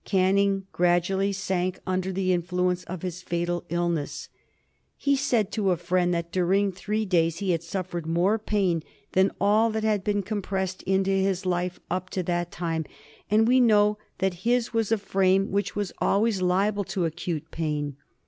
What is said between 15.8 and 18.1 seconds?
always liable to acute pain.